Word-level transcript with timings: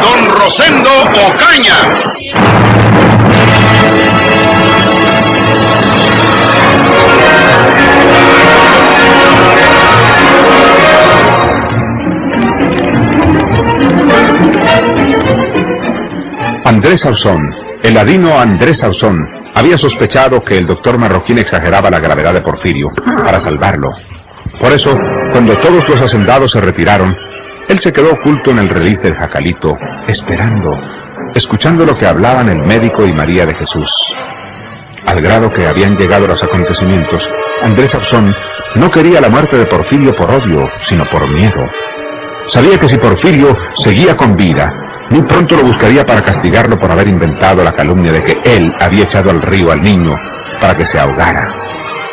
Don 0.00 0.28
Rosendo 0.30 0.90
Ocaña. 1.28 1.76
Andrés 16.64 17.00
Sauzón, 17.00 17.40
el 17.82 17.94
ladino 17.94 18.38
Andrés 18.38 18.78
Sauzón, 18.78 19.16
había 19.54 19.78
sospechado 19.78 20.42
que 20.44 20.58
el 20.58 20.66
doctor 20.66 20.98
Marroquín 20.98 21.38
exageraba 21.38 21.90
la 21.90 22.00
gravedad 22.00 22.34
de 22.34 22.42
Porfirio 22.42 22.90
para 23.24 23.40
salvarlo. 23.40 23.90
Por 24.60 24.72
eso, 24.72 24.96
cuando 25.32 25.56
todos 25.58 25.88
los 25.88 26.00
hacendados 26.00 26.52
se 26.52 26.60
retiraron, 26.60 27.14
él 27.68 27.80
se 27.80 27.92
quedó 27.92 28.12
oculto 28.12 28.50
en 28.50 28.58
el 28.58 28.68
release 28.68 29.02
del 29.02 29.16
jacalito, 29.16 29.76
esperando, 30.06 30.70
escuchando 31.34 31.84
lo 31.84 31.96
que 31.96 32.06
hablaban 32.06 32.48
el 32.48 32.58
médico 32.58 33.06
y 33.06 33.12
María 33.12 33.44
de 33.44 33.54
Jesús. 33.54 33.90
Al 35.06 35.20
grado 35.20 35.52
que 35.52 35.66
habían 35.66 35.96
llegado 35.96 36.26
los 36.26 36.42
acontecimientos, 36.42 37.28
Andrés 37.62 37.90
Sauzón 37.90 38.34
no 38.76 38.90
quería 38.90 39.20
la 39.20 39.28
muerte 39.28 39.56
de 39.56 39.66
Porfirio 39.66 40.14
por 40.16 40.30
odio, 40.30 40.68
sino 40.82 41.04
por 41.06 41.28
miedo. 41.28 41.64
Sabía 42.48 42.78
que 42.78 42.88
si 42.88 42.98
Porfirio 42.98 43.56
seguía 43.76 44.16
con 44.16 44.36
vida, 44.36 44.72
muy 45.10 45.22
pronto 45.22 45.56
lo 45.56 45.62
buscaría 45.62 46.04
para 46.04 46.22
castigarlo 46.22 46.78
por 46.78 46.90
haber 46.90 47.08
inventado 47.08 47.62
la 47.62 47.72
calumnia 47.72 48.12
de 48.12 48.24
que 48.24 48.40
él 48.44 48.72
había 48.80 49.04
echado 49.04 49.30
al 49.30 49.42
río 49.42 49.70
al 49.70 49.82
niño 49.82 50.14
para 50.60 50.76
que 50.76 50.86
se 50.86 50.98
ahogara. 50.98 51.52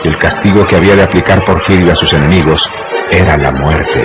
Y 0.03 0.07
el 0.07 0.17
castigo 0.17 0.65
que 0.67 0.75
había 0.75 0.95
de 0.95 1.03
aplicar 1.03 1.43
Porfirio 1.45 1.93
a 1.93 1.95
sus 1.95 2.11
enemigos 2.13 2.61
era 3.11 3.37
la 3.37 3.51
muerte. 3.51 4.03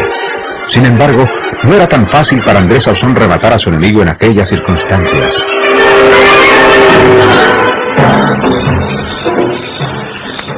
Sin 0.73 0.85
embargo, 0.85 1.27
no 1.65 1.75
era 1.75 1.87
tan 1.87 2.09
fácil 2.11 2.41
para 2.43 2.59
Andrés 2.59 2.85
Sauzón 2.85 3.17
rematar 3.17 3.55
a 3.55 3.59
su 3.59 3.69
enemigo 3.71 4.03
en 4.03 4.09
aquellas 4.09 4.49
circunstancias. 4.49 5.35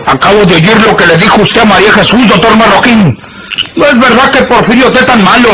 Acabo 0.07 0.45
de 0.45 0.55
oír 0.55 0.81
lo 0.87 0.97
que 0.97 1.07
le 1.07 1.17
dijo 1.17 1.41
usted 1.41 1.61
a 1.61 1.65
María 1.65 1.93
Jesús, 1.93 2.29
doctor 2.29 2.57
Marroquín. 2.57 3.17
No 3.77 3.87
es 3.87 4.01
verdad 4.01 4.31
que 4.31 4.43
Porfirio 4.43 4.89
esté 4.89 5.05
tan 5.05 5.23
malo. 5.23 5.49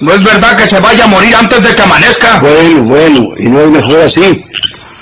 No 0.00 0.12
es 0.12 0.24
verdad 0.24 0.56
que 0.56 0.66
se 0.66 0.80
vaya 0.80 1.04
a 1.04 1.06
morir 1.06 1.34
antes 1.34 1.62
de 1.62 1.74
que 1.74 1.82
amanezca. 1.82 2.40
Bueno, 2.40 2.82
bueno, 2.82 3.28
y 3.38 3.48
no 3.48 3.60
es 3.60 3.70
mejor 3.70 4.00
así. 4.00 4.44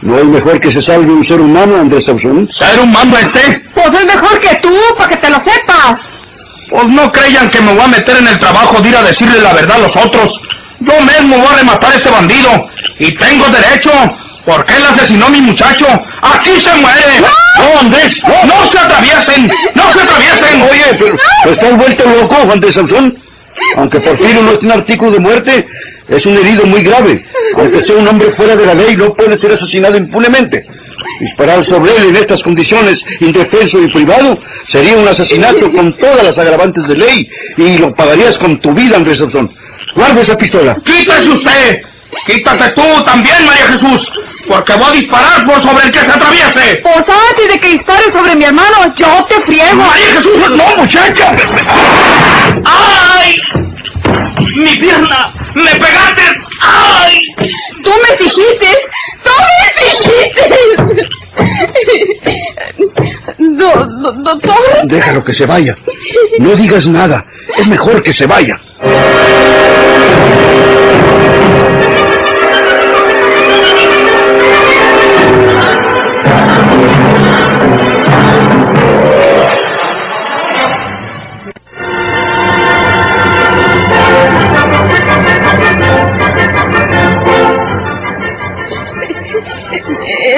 No 0.03 0.19
es 0.19 0.25
mejor 0.25 0.61
que 0.61 0.71
se 0.71 0.83
salve 0.83 1.11
un 1.11 1.25
ser 1.25 1.41
humano, 1.41 1.77
Andrés 1.77 2.05
Sauzón. 2.05 2.47
¿Ser 2.51 2.79
humano 2.79 3.17
este? 3.17 3.63
Pues 3.75 3.89
es 3.89 4.05
mejor 4.05 4.39
que 4.41 4.55
tú, 4.57 4.75
para 4.99 5.09
que 5.09 5.17
te 5.17 5.31
lo 5.31 5.41
sepas. 5.41 6.01
Pues 6.73 6.89
no 6.89 7.13
creyan 7.13 7.51
que 7.51 7.61
me 7.61 7.73
voy 7.73 7.83
a 7.83 7.89
meter 7.89 8.17
en 8.17 8.29
el 8.29 8.39
trabajo 8.39 8.81
de 8.81 8.89
ir 8.89 8.97
a 8.97 9.03
decirle 9.03 9.41
la 9.43 9.53
verdad 9.53 9.77
a 9.77 9.81
los 9.81 9.95
otros. 9.95 10.41
Yo 10.81 10.95
mismo 11.01 11.37
voy 11.37 11.47
a 11.47 11.59
rematar 11.59 11.93
a 11.93 11.97
este 11.97 12.11
bandido. 12.11 12.49
Y 12.99 13.13
tengo 13.13 13.47
derecho. 13.49 13.91
Porque 14.47 14.75
él 14.75 14.83
asesinó 14.87 15.27
a 15.27 15.29
mi 15.29 15.43
muchacho. 15.43 15.87
¡Aquí 16.23 16.59
se 16.63 16.75
muere! 16.77 17.21
¡No, 17.59 17.79
Andrés! 17.79 18.23
¡No, 18.25 18.73
se 18.73 18.79
atraviesen! 18.79 19.53
¡No 19.75 19.93
se 19.93 20.01
atraviesen! 20.01 20.63
Oye, 20.63 20.97
pero, 20.99 21.17
pero 21.45 21.55
¿estás 21.55 21.77
vuelto 21.77 22.05
loco, 22.09 22.37
Andrés 22.51 22.75
Sauzón? 22.75 23.23
Aunque 23.77 24.01
Porfirio 24.01 24.43
no 24.43 24.59
tiene 24.59 24.75
artículo 24.75 25.13
de 25.13 25.21
muerte, 25.21 25.67
es 26.09 26.27
un 26.27 26.37
herido 26.39 26.65
muy 26.65 26.83
grave. 26.83 27.25
Aunque 27.57 27.83
sea 27.83 27.97
un 27.97 28.09
hombre 28.09 28.33
fuera 28.33 28.57
de 28.57 28.67
la 28.67 28.75
ley, 28.75 28.97
no 28.97 29.15
puede 29.15 29.37
ser 29.37 29.53
asesinado 29.53 29.97
impunemente. 29.97 30.67
Disparar 31.21 31.65
sobre 31.65 31.97
él 31.97 32.05
en 32.09 32.17
estas 32.17 32.43
condiciones, 32.43 33.03
indefenso 33.21 33.81
y 33.81 33.89
privado, 33.93 34.39
sería 34.69 34.97
un 34.97 35.07
asesinato 35.07 35.71
con 35.73 35.93
todas 35.99 36.25
las 36.25 36.39
agravantes 36.39 36.87
de 36.89 36.97
ley 36.97 37.29
y 37.57 37.79
lo 37.79 37.95
pagarías 37.95 38.37
con 38.39 38.59
tu 38.59 38.73
vida, 38.73 38.97
Andrés 38.97 39.19
Sauzón. 39.19 39.53
Guarda 39.95 40.21
esa 40.21 40.37
pistola. 40.37 40.77
¡Quítese 40.85 41.29
usted! 41.29 41.83
¡Quítate 42.27 42.71
tú 42.73 43.03
también, 43.05 43.47
María 43.47 43.67
Jesús! 43.69 44.11
Porque 44.49 44.75
voy 44.75 44.87
a 44.89 44.93
disparar 44.93 45.47
por 45.47 45.63
sobre 45.63 45.87
el 45.87 45.91
que 45.91 46.01
se 46.01 46.07
atraviese. 46.07 46.81
Pues 46.83 47.07
antes 47.09 47.49
de 47.49 47.59
que 47.59 47.69
dispares 47.69 48.13
sobre 48.13 48.35
mi 48.37 48.45
hermano, 48.45 48.93
yo 48.97 49.25
te 49.29 49.41
friego. 49.43 49.77
¡María 49.77 50.07
Jesús! 50.07 50.51
¡No, 50.51 50.77
muchacha! 50.77 51.35
¡Ay! 52.65 53.37
¡Mi 54.57 54.77
pierna! 54.77 55.33
¡Me 55.55 55.71
pegaste! 55.71 56.23
¡Ay! 56.61 57.19
Tú 57.83 57.91
me 57.91 58.17
dijiste, 58.17 58.69
tú 59.25 59.31
me 59.31 59.85
dijiste. 59.85 60.72
Doctor, 63.63 64.87
Déjalo 64.87 65.25
que 65.25 65.35
se 65.35 65.47
vaya. 65.47 65.77
No 66.39 66.57
digas 66.57 66.87
nada. 66.87 67.25
Es 67.57 67.67
mejor 67.69 68.03
que 68.03 68.13
se 68.13 68.27
vaya. 68.27 68.61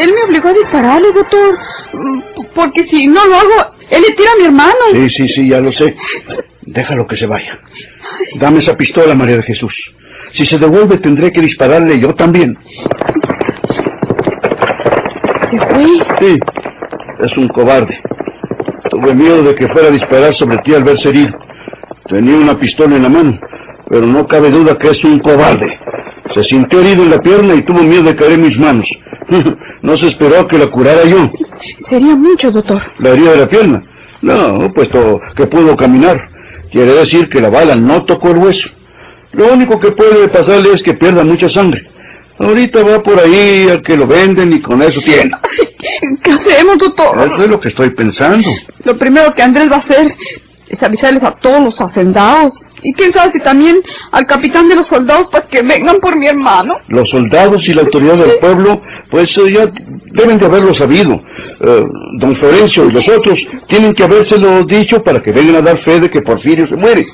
él 0.04 0.12
me 0.12 0.22
obligó 0.22 0.48
a 0.48 0.52
dispararle, 0.52 1.12
doctor. 1.12 1.58
Porque 2.54 2.84
si 2.84 3.06
no 3.06 3.26
lo 3.26 3.37
hago, 3.37 3.75
él 3.91 4.03
le 4.03 4.15
tira 4.15 4.31
a 4.32 4.38
mi 4.38 4.44
hermano. 4.44 4.75
Sí, 4.92 5.10
sí, 5.10 5.28
sí, 5.28 5.48
ya 5.48 5.60
lo 5.60 5.70
sé. 5.70 5.94
Déjalo 6.62 7.06
que 7.06 7.16
se 7.16 7.26
vaya. 7.26 7.59
Dame 8.37 8.60
esa 8.60 8.76
pistola, 8.76 9.15
María 9.15 9.37
de 9.37 9.42
Jesús. 9.42 9.75
Si 10.32 10.44
se 10.44 10.59
devuelve, 10.59 10.98
tendré 10.98 11.31
que 11.32 11.41
dispararle 11.41 11.98
yo 12.00 12.15
también. 12.15 12.56
Se 15.50 15.59
fue. 15.59 15.87
Sí, 16.20 16.38
es 17.20 17.37
un 17.37 17.48
cobarde. 17.48 18.00
Tuve 18.91 19.15
miedo 19.15 19.42
de 19.42 19.54
que 19.54 19.69
fuera 19.69 19.88
a 19.88 19.92
disparar 19.92 20.32
sobre 20.34 20.59
ti 20.59 20.75
al 20.75 20.84
verse 20.84 21.09
herido. 21.09 21.36
Tenía 22.06 22.36
una 22.36 22.59
pistola 22.59 22.97
en 22.97 23.03
la 23.03 23.09
mano, 23.09 23.38
pero 23.88 24.06
no 24.06 24.26
cabe 24.26 24.50
duda 24.50 24.76
que 24.78 24.91
es 24.91 25.04
un 25.04 25.19
cobarde. 25.21 25.78
Se 26.34 26.43
sintió 26.45 26.81
herido 26.81 27.05
en 27.05 27.11
la 27.11 27.19
pierna 27.19 27.55
y 27.55 27.62
tuvo 27.62 27.83
miedo 27.83 28.03
de 28.03 28.17
caer 28.17 28.33
en 28.33 28.43
mis 28.43 28.59
manos. 28.59 28.89
no 29.83 29.97
se 29.97 30.09
esperó 30.09 30.47
que 30.49 30.59
la 30.59 30.71
curara 30.71 31.05
yo. 31.05 31.31
Sería 31.89 32.17
mucho, 32.17 32.50
doctor. 32.50 32.83
¿La 32.99 33.11
herida 33.11 33.33
de 33.33 33.39
la 33.39 33.49
pierna? 33.49 33.83
No, 34.22 34.72
puesto 34.72 35.21
que 35.37 35.47
pudo 35.47 35.77
caminar. 35.77 36.19
Quiere 36.72 36.93
decir 36.95 37.28
que 37.28 37.41
la 37.41 37.50
bala 37.50 37.77
no 37.77 38.05
tocó 38.05 38.31
el 38.31 38.39
hueso. 38.39 38.69
Lo 39.33 39.53
único 39.53 39.78
que 39.78 39.93
puede 39.93 40.28
pasarle 40.28 40.72
es 40.72 40.83
que 40.83 40.95
pierda 40.95 41.25
mucha 41.25 41.49
sangre. 41.49 41.89
Ahorita 42.39 42.83
va 42.83 43.01
por 43.01 43.21
ahí 43.21 43.69
a 43.69 43.81
que 43.81 43.97
lo 43.97 44.06
venden 44.06 44.53
y 44.53 44.61
con 44.61 44.83
eso 44.83 45.01
tiene. 45.01 45.31
¿Qué 46.22 46.33
hacemos, 46.33 46.78
doctor? 46.78 47.16
Eso 47.19 47.45
es 47.45 47.49
lo 47.49 47.61
que 47.61 47.69
estoy 47.69 47.91
pensando. 47.91 48.49
Lo 48.84 48.99
primero 48.99 49.33
que 49.34 49.43
Andrés 49.43 49.71
va 49.71 49.77
a 49.77 49.81
hacer 49.81 50.12
es 50.69 50.83
avisarles 50.83 51.22
a 51.22 51.33
todos 51.33 51.60
los 51.63 51.80
hacendados. 51.80 52.53
Y 52.84 52.92
quién 52.92 53.13
sabe 53.13 53.33
si 53.33 53.41
también 53.41 53.83
al 54.13 54.27
capitán 54.27 54.69
de 54.69 54.77
los 54.77 54.86
soldados 54.86 55.28
para 55.31 55.48
que 55.48 55.63
vengan 55.63 55.97
por 56.01 56.16
mi 56.16 56.27
hermano. 56.27 56.77
Los 56.89 57.09
soldados 57.09 57.66
y 57.66 57.72
la 57.72 57.83
autoridad 57.83 58.16
del 58.16 58.39
pueblo, 58.39 58.81
pues 59.10 59.36
eh, 59.39 59.53
ya 59.53 59.72
deben 60.13 60.39
de 60.39 60.47
haberlo 60.47 60.75
sabido. 60.75 61.15
Eh, 61.15 61.84
don 62.21 62.36
Florencio 62.36 62.84
y 62.84 62.92
los 62.92 63.09
otros 63.09 63.41
tienen 63.69 63.95
que 63.95 64.04
habérselo 64.04 64.65
dicho 64.65 65.03
para 65.03 65.22
que 65.22 65.33
vengan 65.33 65.57
a 65.57 65.63
dar 65.63 65.83
fe 65.83 65.98
de 65.98 66.10
que 66.10 66.21
Porfirio 66.21 66.69
se 66.69 66.77
muere. 66.77 67.07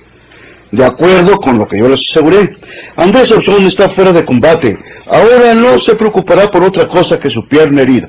De 0.72 0.84
acuerdo 0.84 1.36
con 1.36 1.58
lo 1.58 1.66
que 1.66 1.78
yo 1.78 1.88
les 1.88 2.00
aseguré. 2.10 2.50
Andrés 2.96 3.28
Sauzón 3.28 3.66
está 3.66 3.90
fuera 3.90 4.12
de 4.12 4.24
combate. 4.24 4.76
Ahora 5.06 5.54
no 5.54 5.80
se 5.80 5.94
preocupará 5.94 6.48
por 6.48 6.64
otra 6.64 6.88
cosa 6.88 7.18
que 7.18 7.30
su 7.30 7.46
pierna 7.46 7.82
herida. 7.82 8.08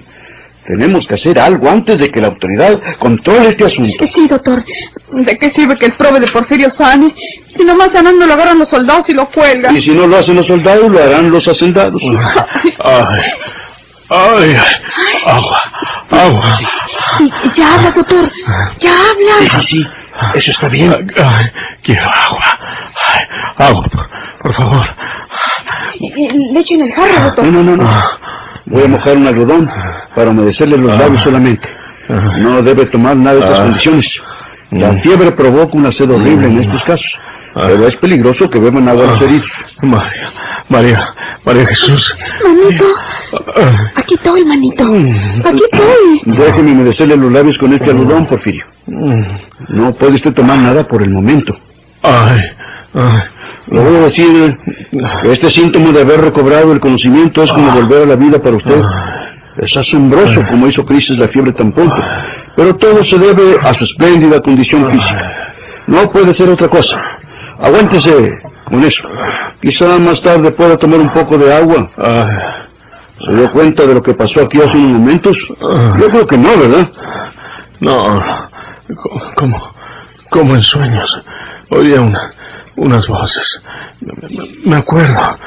Tenemos 0.72 1.06
que 1.06 1.16
hacer 1.16 1.38
algo 1.38 1.70
antes 1.70 2.00
de 2.00 2.10
que 2.10 2.22
la 2.22 2.28
autoridad 2.28 2.80
controle 2.98 3.50
este 3.50 3.66
asunto. 3.66 4.08
Sí, 4.08 4.26
doctor. 4.26 4.64
¿De 5.12 5.38
qué 5.38 5.50
sirve 5.50 5.78
que 5.78 5.88
el 5.88 5.96
prove 5.98 6.22
de 6.22 6.28
Porfirio 6.32 6.70
sane 6.70 7.14
si 7.54 7.66
nomás 7.66 7.90
sanando 7.92 8.26
lo 8.26 8.34
agarran 8.36 8.58
los 8.58 8.70
soldados 8.70 9.10
y 9.10 9.14
lo 9.14 9.30
cuelgan? 9.30 9.76
Y 9.76 9.82
si 9.82 9.90
no 9.90 10.08
lo 10.08 10.16
hacen 10.16 10.38
los 10.38 10.48
soldados, 10.48 10.90
lo 10.90 11.04
harán 11.04 11.30
los 11.30 11.46
hacendados. 11.46 12.02
¡Ay! 12.80 13.22
¡Ay! 14.10 14.56
¡Agua! 15.26 15.62
¡Agua! 16.10 16.60
Y- 17.20 17.50
ya 17.54 17.74
habla, 17.76 17.92
doctor. 17.92 18.32
Ya 18.80 18.92
habla. 18.94 19.62
sí, 19.64 19.86
eso 20.36 20.52
está 20.52 20.70
bien. 20.70 20.94
Ay, 21.18 21.46
quiero 21.84 22.04
agua. 22.04 22.60
Ay, 23.10 23.22
agua, 23.58 23.84
por, 23.92 24.10
por 24.42 24.56
favor. 24.56 24.86
Le 26.00 26.60
echo 26.62 26.76
en 26.76 26.82
el 26.84 26.94
jarro, 26.94 27.24
doctor. 27.26 27.46
No, 27.48 27.62
no, 27.62 27.76
no, 27.76 27.84
no. 27.84 28.04
Voy 28.72 28.84
a 28.84 28.88
mojar 28.88 29.18
un 29.18 29.28
algodón 29.28 29.70
para 30.16 30.30
humedecerle 30.32 30.78
los 30.78 30.98
labios 30.98 31.22
solamente. 31.24 31.68
No 32.40 32.62
debe 32.62 32.86
tomar 32.88 33.16
nada 33.16 33.36
de 33.36 33.40
estas 33.42 33.60
Ah. 33.60 33.64
condiciones. 33.64 34.20
La 34.72 34.94
fiebre 35.02 35.32
provoca 35.32 35.78
una 35.78 35.92
sed 35.92 36.10
horrible 36.10 36.48
en 36.48 36.62
estos 36.62 36.82
casos. 36.84 37.12
Pero 37.54 37.86
es 37.88 37.96
peligroso 37.98 38.50
que 38.50 38.60
beban 38.60 38.88
agua 38.88 39.06
los 39.08 39.22
heridos. 39.22 39.48
María, 39.82 40.30
María, 40.70 41.08
María 41.46 41.66
Jesús. 41.68 42.16
Manito, 42.44 42.86
Ah, 43.56 43.92
aquí 43.96 44.16
estoy, 44.16 44.44
manito. 44.44 44.84
Aquí 44.84 45.62
estoy. 45.72 46.22
Déjeme 46.26 46.72
humedecerle 46.74 47.16
los 47.16 47.32
labios 47.32 47.58
con 47.58 47.72
este 47.74 47.90
algodón, 47.92 48.26
Porfirio. 48.28 48.64
mm, 48.88 49.24
No 49.70 49.94
puede 49.96 50.16
usted 50.16 50.34
tomar 50.34 50.58
nada 50.58 50.86
por 50.88 51.02
el 51.02 51.10
momento. 51.10 51.54
Ay, 52.04 52.42
ay. 52.94 53.20
Le 53.68 53.80
voy 53.80 53.96
a 53.96 54.00
decir 54.02 54.58
este 55.32 55.52
síntoma 55.52 55.92
de 55.92 56.02
haber 56.02 56.22
recobrado 56.22 56.72
el 56.74 56.80
conocimiento 56.80 57.44
es 57.44 57.52
como 57.54 57.72
volver 57.72 58.04
a 58.04 58.06
la 58.06 58.16
vida 58.16 58.40
para 58.42 58.56
usted. 58.58 58.82
Es 59.58 59.76
asombroso 59.78 60.42
como 60.50 60.68
hizo 60.68 60.84
crisis 60.86 61.18
la 61.18 61.28
fiebre 61.28 61.52
tan 61.54 61.72
pronto. 61.72 61.96
Pero 62.56 62.76
todo 62.78 63.04
se 63.04 63.18
debe 63.18 63.56
a 63.62 63.74
su 63.74 63.84
espléndida 63.84 64.40
condición 64.42 64.90
física. 64.92 65.54
No 65.88 66.10
puede 66.12 66.34
ser 66.34 66.50
otra 66.50 66.68
cosa. 66.68 67.00
Aguántese 67.60 68.32
con 68.66 68.84
eso. 68.84 69.04
Quizá 69.62 70.00
más 70.00 70.22
tarde 70.22 70.52
pueda 70.52 70.78
tomar 70.78 71.00
un 71.00 71.14
poco 71.14 71.38
de 71.38 71.54
agua. 71.54 71.92
¿Se 73.26 73.34
dio 73.36 73.52
cuenta 73.52 73.86
de 73.86 73.94
lo 73.94 74.02
que 74.02 74.14
pasó 74.16 74.42
aquí 74.42 74.58
hace 74.60 74.78
unos 74.78 75.00
momentos? 75.00 75.38
Yo 76.00 76.10
creo 76.10 76.26
que 76.26 76.38
no, 76.38 76.50
¿verdad? 76.58 76.90
no, 77.82 78.24
co- 78.96 79.22
como, 79.36 79.62
como 80.32 80.56
en 80.56 80.64
sueños. 80.64 81.22
Oía 81.70 82.02
una, 82.02 82.32
unas 82.76 83.08
voces. 83.08 83.62
Me, 84.66 84.76
acuerdo. 84.76 85.38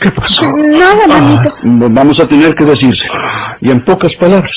¿Qué 0.00 0.10
pasó? 0.10 0.44
Nada, 0.44 1.06
manito. 1.06 1.54
Vamos 1.62 2.18
a 2.20 2.26
tener 2.26 2.54
que 2.54 2.64
decirse. 2.64 3.06
Y 3.60 3.70
en 3.70 3.84
pocas 3.84 4.14
palabras. 4.16 4.56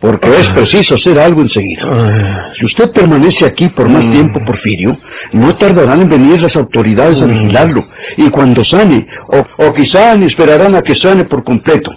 Porque 0.00 0.28
es 0.38 0.48
preciso 0.48 0.96
hacer 0.96 1.18
algo 1.18 1.40
enseguida. 1.40 1.82
Ay, 1.90 2.52
Si 2.58 2.66
usted 2.66 2.92
permanece 2.92 3.46
aquí 3.46 3.68
por 3.68 3.88
más 3.88 4.08
tiempo, 4.10 4.40
Porfirio, 4.44 4.98
no 5.32 5.56
tardarán 5.56 6.02
en 6.02 6.08
venir 6.08 6.42
las 6.42 6.56
autoridades 6.56 7.22
a 7.22 7.26
vigilarlo. 7.26 7.84
Y 8.16 8.28
cuando 8.30 8.64
sane, 8.64 9.06
o, 9.28 9.66
o 9.66 9.72
quizá 9.72 10.14
ni 10.14 10.26
esperarán 10.26 10.74
a 10.74 10.82
que 10.82 10.94
sane 10.94 11.24
por 11.24 11.42
completo. 11.42 11.90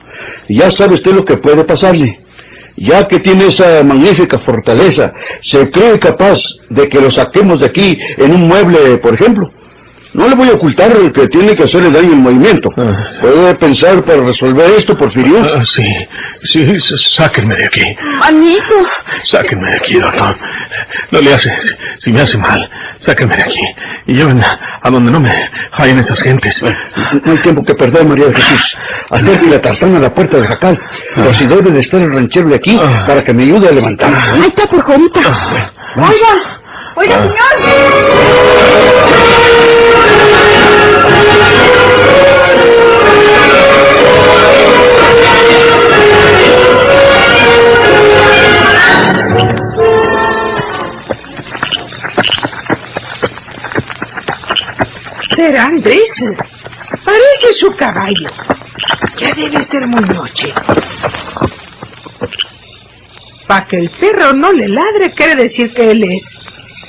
Ya 0.48 0.72
sabe 0.72 0.96
usted 0.96 1.14
lo 1.14 1.26
que 1.26 1.38
puede 1.38 1.64
pasarle. 1.66 2.27
Ya 2.78 3.08
que 3.08 3.20
tiene 3.20 3.48
esa 3.48 3.84
magnífica 3.84 4.40
fortaleza, 4.40 5.12
se 5.42 5.70
cree 5.72 6.00
capaz 6.00 6.40
de 6.70 6.88
que 6.88 7.02
lo 7.02 7.10
saquemos 7.10 7.60
de 7.60 7.66
aquí 7.66 7.98
en 8.18 8.36
un 8.36 8.48
mueble, 8.48 9.00
por 9.00 9.16
ejemplo. 9.16 9.50
No 10.14 10.28
le 10.28 10.36
voy 10.36 10.50
a 10.50 10.54
ocultar 10.54 10.92
el 10.92 11.12
que 11.12 11.28
tiene 11.28 11.56
que 11.56 11.64
hacerle 11.64 11.92
daño 11.92 12.14
el 12.14 12.20
movimiento. 12.20 12.70
Ah. 12.78 13.08
¿Puede 13.22 13.56
pensar 13.56 14.04
para 14.04 14.22
resolver 14.24 14.72
esto, 14.72 14.98
Porfirio? 14.98 15.40
ah, 15.44 15.64
sí, 15.66 15.84
sí, 16.44 16.80
sáquenme 16.80 17.56
de 17.56 17.66
aquí. 17.66 17.84
Manito. 18.20 18.76
Sáquenme 19.24 19.70
de 19.72 19.78
aquí, 19.78 19.96
doctor. 19.96 20.36
No 21.12 21.22
le 21.22 21.34
hace, 21.34 21.52
si 22.00 22.12
me 22.12 22.22
hace 22.22 22.38
mal, 22.38 22.70
sáquenme 23.00 23.36
de 23.36 23.44
aquí. 23.44 23.62
Y 24.08 24.14
lleven 24.14 24.42
a, 24.44 24.90
donde 24.90 25.12
no 25.12 25.20
me 25.20 25.30
hallen 25.74 26.00
esas 26.00 26.22
gentes. 26.22 26.64
No 26.64 27.32
hay 27.32 27.38
tiempo 27.40 27.64
que 27.64 27.76
perder, 27.76 28.06
María 28.08 28.28
de 28.28 28.34
Jesús. 28.36 28.78
Acerque 29.12 29.48
la 29.48 29.62
tartana 29.62 29.98
a 29.98 30.02
la 30.02 30.14
puerta 30.14 30.38
del 30.38 30.48
jacal. 30.48 30.80
Por 31.16 31.34
si 31.36 31.46
debe 31.46 31.72
de 31.72 31.80
estar 31.80 32.02
el 32.02 32.12
ranchero 32.12 32.50
de 32.50 32.56
aquí 32.56 32.78
para 33.06 33.24
que 33.24 33.34
me 33.34 33.44
ayude 33.44 33.68
a 33.68 33.72
levantar. 33.72 34.14
Ahí 34.34 34.48
está, 34.48 34.66
por 34.68 34.82
Juanita. 34.82 35.20
Oiga, 35.98 36.57
oiga, 36.98 37.18
señor. 37.28 38.68
Será 55.36 55.66
Andrés. 55.66 56.12
Parece 57.06 57.54
su 57.60 57.76
caballo. 57.76 58.30
Ya 59.18 59.34
debe 59.36 59.64
ser 59.64 59.86
muy 59.88 60.02
noche. 60.02 60.52
Para 63.48 63.66
que 63.68 63.78
el 63.78 63.90
perro 63.92 64.34
no 64.34 64.52
le 64.52 64.68
ladre 64.68 65.12
quiere 65.16 65.36
decir 65.36 65.74
que 65.74 65.92
él 65.92 66.04
es. 66.04 66.37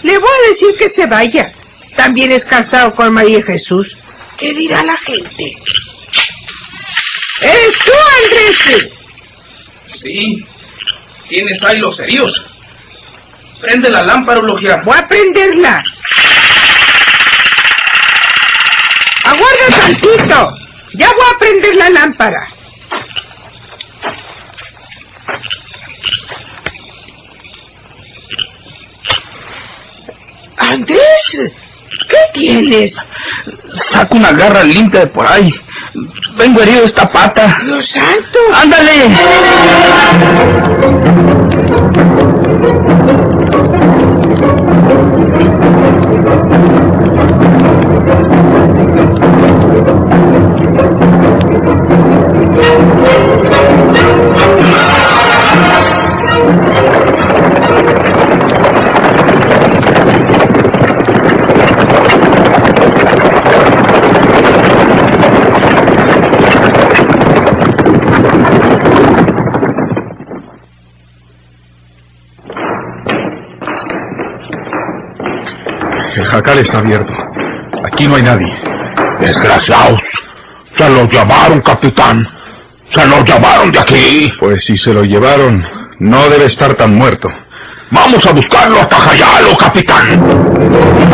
Le 0.03 0.19
voy 0.19 0.29
a 0.29 0.49
decir 0.51 0.75
que 0.79 0.89
se 0.91 1.07
vaya. 1.07 1.53
También 1.97 2.31
es 2.33 2.45
casado 2.45 2.95
con 2.95 3.13
María 3.13 3.43
Jesús. 3.43 3.87
¿Qué 4.37 4.53
dirá 4.55 4.83
la 4.85 4.97
gente? 4.99 5.59
¿Eres 7.41 7.79
tú, 7.85 7.93
Andrés? 8.23 8.91
Sí. 10.01 10.45
¿Tienes 11.29 11.63
ahí 11.65 11.79
los 11.79 11.97
cerillos? 11.97 12.47
Prende 13.61 13.91
la 13.91 14.03
lámpara, 14.03 14.41
Logia. 14.41 14.81
Voy 14.85 14.97
a 14.97 15.09
prenderla. 15.09 15.83
Aguarda 19.25 19.69
tantito. 19.71 20.51
Ya 20.95 21.09
voy 21.09 21.27
a 21.35 21.39
prender 21.39 21.75
la 21.75 21.91
lámpara. 21.91 22.49
Andrés, 30.59 31.53
¿qué 32.09 32.19
tienes? 32.35 32.95
Saca 33.91 34.15
una 34.15 34.33
garra 34.33 34.65
limpia 34.65 35.01
de 35.01 35.07
por 35.09 35.27
ahí. 35.27 35.53
Vengo 36.37 36.61
herido 36.63 36.85
esta 36.85 37.09
pata. 37.11 37.57
Dios 37.65 37.89
santo. 37.89 38.39
¡Ándale! 38.55 39.09
Jacal 76.39 76.59
está 76.59 76.79
abierto. 76.79 77.13
Aquí 77.93 78.07
no 78.07 78.15
hay 78.17 78.23
nadie. 78.23 78.47
Desgraciados. 79.21 80.01
Se 80.77 80.89
lo 80.89 81.09
llevaron, 81.09 81.61
capitán. 81.63 82.27
Se 82.95 83.07
lo 83.07 83.25
llevaron 83.25 83.73
de 83.73 83.81
aquí. 83.81 84.33
Pues 84.39 84.65
si 84.65 84.77
se 84.77 84.93
lo 84.93 85.03
llevaron, 85.03 85.65
no 85.99 86.29
debe 86.29 86.45
estar 86.45 86.75
tan 86.75 86.95
muerto. 86.95 87.29
Vamos 87.91 88.25
a 88.25 88.33
buscarlo 88.33 88.79
hasta 88.79 88.97
Jayalo, 88.97 89.57
capitán. 89.57 91.09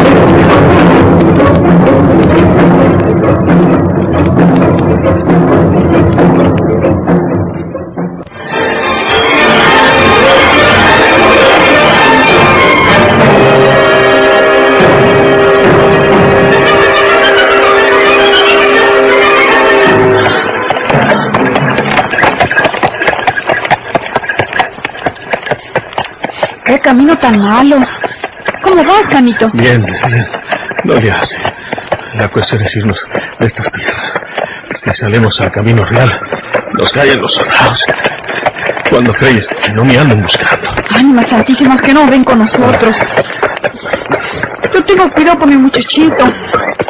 Qué 26.75 26.81
camino 26.81 27.16
tan 27.19 27.38
malo. 27.38 27.76
¿Cómo 28.61 28.83
vas, 28.83 29.02
Canito? 29.09 29.49
Bien, 29.52 29.81
bien. 29.81 30.26
No 30.83 30.95
le 30.97 31.09
hace. 31.09 31.37
La 32.16 32.26
cuestión 32.26 32.61
es 32.62 32.75
irnos 32.75 32.99
de 33.38 33.47
estas 33.47 33.71
tierras. 33.71 34.21
Si 34.83 34.93
salimos 34.95 35.40
al 35.40 35.52
camino 35.52 35.85
real, 35.85 36.21
nos 36.73 36.90
callan 36.90 37.21
los 37.21 37.33
soldados. 37.33 37.81
Cuando 38.90 39.14
crees 39.14 39.47
que 39.47 39.73
no 39.73 39.85
me 39.85 39.97
andan 39.97 40.21
buscando. 40.21 40.69
Ánimas 40.97 41.31
santísimas 41.31 41.81
que 41.81 41.95
no 41.95 42.09
ven 42.09 42.25
con 42.25 42.40
nosotros. 42.40 42.97
Yo 44.75 44.83
tengo 44.83 45.09
cuidado 45.12 45.38
por 45.38 45.47
mi 45.47 45.57
muchachito. 45.57 46.25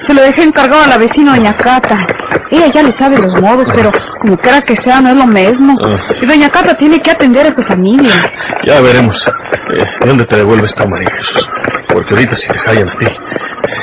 Se 0.06 0.14
lo 0.14 0.22
dejé 0.22 0.44
encargado 0.44 0.84
a 0.84 0.88
la 0.88 0.96
vecina 0.96 1.36
doña 1.36 1.54
Cata. 1.58 2.06
Ella 2.50 2.68
ya 2.68 2.82
le 2.82 2.92
sabe 2.92 3.18
los 3.18 3.38
modos, 3.38 3.68
pero 3.74 3.92
como 4.18 4.38
quiera 4.38 4.62
que 4.62 4.76
sea, 4.82 5.02
no 5.02 5.10
es 5.10 5.16
lo 5.16 5.26
mismo. 5.26 5.76
Ah. 5.84 5.98
Y 6.22 6.24
doña 6.24 6.48
Cata 6.48 6.74
tiene 6.74 7.02
que 7.02 7.10
atender 7.10 7.48
a 7.48 7.54
su 7.54 7.62
familia. 7.64 8.32
Ya 8.64 8.80
veremos 8.80 9.22
eh, 9.70 9.84
de 10.00 10.06
dónde 10.06 10.24
te 10.26 10.36
devuelve 10.36 10.66
esta 10.66 10.86
María 10.86 11.10
Jesús. 11.16 11.42
Porque 11.88 12.14
ahorita 12.14 12.36
si 12.36 12.48
te 12.48 12.58
hallan 12.58 12.88
a 12.88 12.96
ti, 12.98 13.06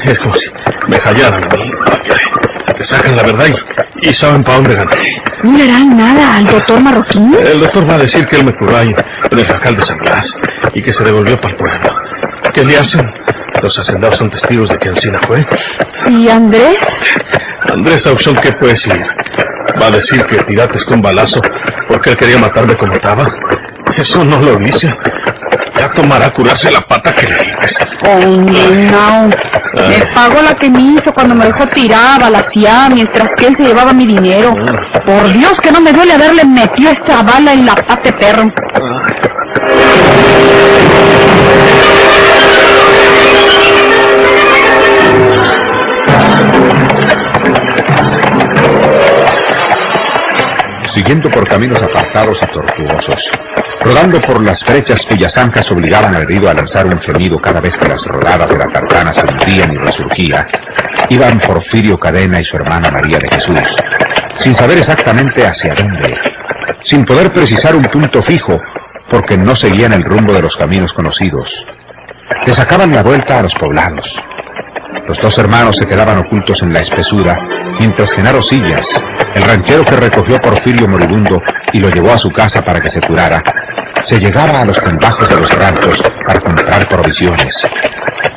es 0.05 0.19
como 0.19 0.33
si 0.35 0.49
me 0.87 0.97
hallaran 0.97 1.43
a 1.43 1.47
mí. 1.47 1.71
Que 2.75 2.83
sacan 2.83 3.15
la 3.15 3.23
verdad 3.23 3.45
y, 4.01 4.09
y 4.09 4.13
saben 4.13 4.43
para 4.43 4.57
dónde 4.57 4.75
ganar. 4.75 4.97
¿No 5.43 5.57
le 5.57 5.63
harán 5.63 5.97
nada 5.97 6.37
al 6.37 6.45
doctor 6.47 6.79
Marroquín? 6.79 7.35
El 7.35 7.59
doctor 7.59 7.89
va 7.89 7.95
a 7.95 7.99
decir 7.99 8.25
que 8.27 8.37
él 8.37 8.45
me 8.45 8.55
curó 8.55 8.77
ahí 8.77 8.93
en 9.31 9.39
el 9.39 9.45
jacal 9.45 9.75
de 9.75 9.81
San 9.83 9.97
Blas 9.97 10.35
y 10.73 10.81
que 10.81 10.93
se 10.93 11.03
devolvió 11.03 11.39
para 11.39 11.53
el 11.53 11.57
pueblo. 11.57 11.95
¿Qué 12.53 12.63
le 12.63 12.77
hacen? 12.77 13.01
Los 13.61 13.77
hacendados 13.77 14.17
son 14.17 14.29
testigos 14.29 14.69
de 14.69 14.77
que 14.77 14.89
Encina 14.89 15.19
fue. 15.27 15.45
¿Y 16.09 16.29
Andrés? 16.29 16.77
Andrés 17.71 18.05
Auxón, 18.07 18.35
¿qué 18.37 18.51
puede 18.53 18.73
decir? 18.73 18.93
¿Va 19.81 19.87
a 19.87 19.91
decir 19.91 20.23
que 20.25 20.37
tiraste 20.43 20.93
un 20.93 21.01
balazo 21.01 21.39
porque 21.87 22.11
él 22.11 22.17
quería 22.17 22.37
matarme 22.39 22.75
como 22.75 22.93
estaba? 22.93 23.27
Eso 23.95 24.23
no 24.23 24.41
lo 24.41 24.55
dice. 24.55 24.91
Ya 25.81 25.89
tomará 25.93 26.29
curarse 26.29 26.69
la 26.69 26.81
pata 26.81 27.11
que 27.11 27.25
le 27.25 27.37
dices. 27.37 27.75
Condenado. 27.99 29.29
Me 29.89 30.05
pagó 30.13 30.39
la 30.43 30.53
que 30.53 30.69
me 30.69 30.79
hizo 30.79 31.11
cuando 31.11 31.33
me 31.33 31.45
dejó 31.45 31.65
tirada, 31.69 32.19
balaseada, 32.19 32.89
mientras 32.89 33.27
que 33.35 33.47
él 33.47 33.55
se 33.57 33.63
llevaba 33.63 33.91
mi 33.91 34.05
dinero. 34.05 34.53
Por 35.03 35.33
Dios 35.33 35.59
que 35.59 35.71
no 35.71 35.81
me 35.81 35.91
duele 35.91 36.13
haberle 36.13 36.45
metido 36.45 36.91
esta 36.91 37.23
bala 37.23 37.53
en 37.53 37.65
la 37.65 37.73
pata 37.73 37.99
de 38.03 38.13
perro. 38.13 38.51
Siguiendo 50.89 51.31
por 51.31 51.47
caminos 51.47 51.81
apartados 51.81 52.37
y 52.39 52.45
tortuosos, 52.53 53.31
rodando 53.83 54.21
por 54.21 54.41
las 54.43 54.63
brechas 54.65 55.05
cuyas 55.07 55.33
zanjas 55.33 55.69
obligaban 55.71 56.15
al 56.15 56.23
herido 56.23 56.49
a 56.49 56.53
lanzar 56.53 56.85
un 56.85 56.99
gemido 57.01 57.39
cada 57.39 57.59
vez 57.59 57.75
que 57.77 57.87
las 57.87 58.05
rodadas 58.05 58.49
de 58.49 58.57
la 58.57 58.67
tartana 58.67 59.13
se 59.13 59.25
hundían 59.25 59.73
y 59.73 59.77
resurgía, 59.77 60.47
iban 61.09 61.39
Porfirio 61.39 61.97
Cadena 61.97 62.39
y 62.39 62.45
su 62.45 62.55
hermana 62.57 62.91
María 62.91 63.17
de 63.17 63.27
Jesús, 63.29 63.57
sin 64.37 64.55
saber 64.55 64.77
exactamente 64.77 65.45
hacia 65.45 65.73
dónde, 65.73 66.15
sin 66.83 67.05
poder 67.05 67.31
precisar 67.31 67.75
un 67.75 67.85
punto 67.85 68.21
fijo, 68.21 68.59
porque 69.09 69.37
no 69.37 69.55
seguían 69.55 69.93
el 69.93 70.03
rumbo 70.03 70.33
de 70.33 70.41
los 70.41 70.55
caminos 70.55 70.91
conocidos. 70.93 71.49
Le 72.45 72.53
sacaban 72.53 72.93
la 72.93 73.03
vuelta 73.03 73.39
a 73.39 73.41
los 73.41 73.53
poblados. 73.55 74.07
Los 75.07 75.19
dos 75.19 75.37
hermanos 75.37 75.75
se 75.77 75.87
quedaban 75.87 76.19
ocultos 76.19 76.61
en 76.61 76.71
la 76.71 76.79
espesura, 76.79 77.37
mientras 77.79 78.13
Genaro 78.13 78.41
Sillas, 78.43 78.87
el 79.35 79.43
ranchero 79.43 79.83
que 79.83 79.97
recogió 79.97 80.35
a 80.35 80.39
Porfirio 80.39 80.87
moribundo 80.87 81.41
y 81.73 81.79
lo 81.79 81.89
llevó 81.89 82.11
a 82.11 82.17
su 82.17 82.31
casa 82.31 82.63
para 82.63 82.79
que 82.79 82.89
se 82.89 83.01
curara, 83.01 83.41
se 84.05 84.19
llegaba 84.19 84.61
a 84.61 84.65
los 84.65 84.79
pendajos 84.79 85.29
de 85.29 85.35
los 85.35 85.49
ranchos 85.53 86.01
para 86.25 86.39
comprar 86.39 86.87
provisiones. 86.87 87.55